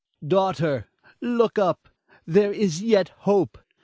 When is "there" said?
2.25-2.51